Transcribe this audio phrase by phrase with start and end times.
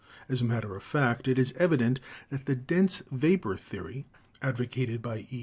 [0.27, 1.99] As a matter of fact, it is evident
[2.29, 4.07] that the "dense vapor'' theory
[4.41, 5.39] advocated by E.